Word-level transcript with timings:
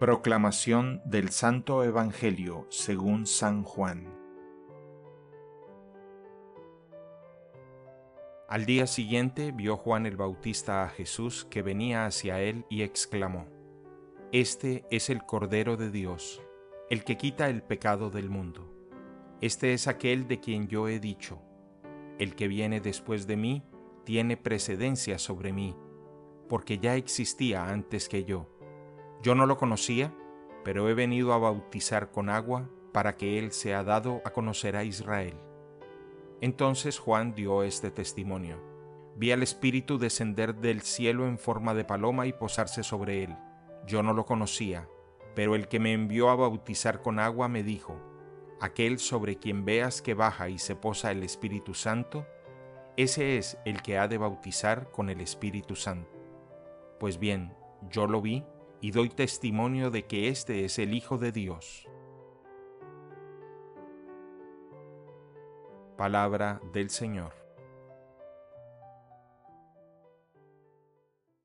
Proclamación 0.00 1.02
del 1.04 1.28
Santo 1.28 1.84
Evangelio 1.84 2.66
según 2.70 3.26
San 3.26 3.64
Juan. 3.64 4.08
Al 8.48 8.64
día 8.64 8.86
siguiente 8.86 9.52
vio 9.52 9.76
Juan 9.76 10.06
el 10.06 10.16
Bautista 10.16 10.84
a 10.84 10.88
Jesús 10.88 11.46
que 11.50 11.60
venía 11.60 12.06
hacia 12.06 12.40
él 12.40 12.64
y 12.70 12.80
exclamó, 12.80 13.46
Este 14.32 14.86
es 14.90 15.10
el 15.10 15.22
Cordero 15.26 15.76
de 15.76 15.90
Dios, 15.90 16.40
el 16.88 17.04
que 17.04 17.18
quita 17.18 17.50
el 17.50 17.62
pecado 17.62 18.08
del 18.08 18.30
mundo. 18.30 18.72
Este 19.42 19.74
es 19.74 19.86
aquel 19.86 20.26
de 20.28 20.40
quien 20.40 20.66
yo 20.66 20.88
he 20.88 20.98
dicho, 20.98 21.42
el 22.18 22.34
que 22.36 22.48
viene 22.48 22.80
después 22.80 23.26
de 23.26 23.36
mí 23.36 23.62
tiene 24.04 24.38
precedencia 24.38 25.18
sobre 25.18 25.52
mí, 25.52 25.76
porque 26.48 26.78
ya 26.78 26.96
existía 26.96 27.68
antes 27.68 28.08
que 28.08 28.24
yo 28.24 28.48
yo 29.22 29.34
no 29.34 29.46
lo 29.46 29.58
conocía, 29.58 30.14
pero 30.64 30.88
he 30.88 30.94
venido 30.94 31.32
a 31.32 31.38
bautizar 31.38 32.10
con 32.10 32.30
agua 32.30 32.68
para 32.92 33.16
que 33.16 33.38
Él 33.38 33.52
sea 33.52 33.84
dado 33.84 34.22
a 34.24 34.30
conocer 34.30 34.76
a 34.76 34.84
Israel. 34.84 35.34
Entonces 36.40 36.98
Juan 36.98 37.34
dio 37.34 37.62
este 37.62 37.90
testimonio. 37.90 38.58
Vi 39.16 39.32
al 39.32 39.42
Espíritu 39.42 39.98
descender 39.98 40.54
del 40.54 40.80
cielo 40.80 41.26
en 41.26 41.38
forma 41.38 41.74
de 41.74 41.84
paloma 41.84 42.26
y 42.26 42.32
posarse 42.32 42.82
sobre 42.82 43.24
él. 43.24 43.36
Yo 43.86 44.02
no 44.02 44.14
lo 44.14 44.24
conocía, 44.24 44.88
pero 45.34 45.54
el 45.54 45.68
que 45.68 45.80
me 45.80 45.92
envió 45.92 46.30
a 46.30 46.36
bautizar 46.36 47.02
con 47.02 47.18
agua 47.18 47.48
me 47.48 47.62
dijo, 47.62 48.00
Aquel 48.60 48.98
sobre 48.98 49.36
quien 49.36 49.64
veas 49.64 50.00
que 50.00 50.14
baja 50.14 50.48
y 50.48 50.58
se 50.58 50.76
posa 50.76 51.10
el 51.10 51.22
Espíritu 51.22 51.74
Santo, 51.74 52.26
ese 52.96 53.36
es 53.38 53.58
el 53.64 53.82
que 53.82 53.98
ha 53.98 54.08
de 54.08 54.18
bautizar 54.18 54.90
con 54.90 55.10
el 55.10 55.20
Espíritu 55.20 55.76
Santo. 55.76 56.10
Pues 56.98 57.18
bien, 57.18 57.54
yo 57.90 58.06
lo 58.06 58.20
vi 58.20 58.44
y 58.80 58.90
doy 58.92 59.08
testimonio 59.08 59.90
de 59.90 60.06
que 60.06 60.28
este 60.28 60.64
es 60.64 60.78
el 60.78 60.94
Hijo 60.94 61.18
de 61.18 61.32
Dios. 61.32 61.86
Palabra 65.96 66.60
del 66.72 66.88
Señor. 66.88 67.39